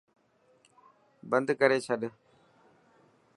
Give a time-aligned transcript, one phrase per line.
[1.29, 2.01] بند ڪري ڇڏ.